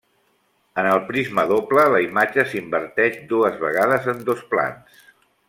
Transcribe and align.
En 0.83 0.87
el 0.93 1.01
prisma 1.09 1.43
doble 1.51 1.83
la 1.97 1.99
imatge 2.05 2.47
s'inverteix 2.55 3.21
dues 3.35 3.61
vegades 3.67 4.09
en 4.15 4.27
dos 4.33 4.43
plans. 4.55 5.07